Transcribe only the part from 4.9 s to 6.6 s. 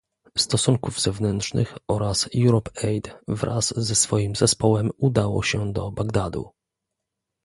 udało się do Bagdadu